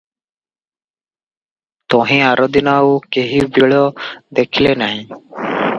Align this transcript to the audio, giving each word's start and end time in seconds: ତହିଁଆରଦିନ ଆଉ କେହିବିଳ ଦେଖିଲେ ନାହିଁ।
ତହିଁଆରଦିନ 1.95 2.75
ଆଉ 2.81 2.99
କେହିବିଳ 3.17 3.87
ଦେଖିଲେ 4.41 4.77
ନାହିଁ। 4.85 5.05